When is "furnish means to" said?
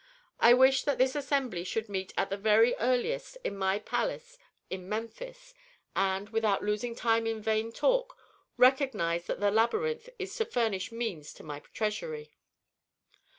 10.45-11.43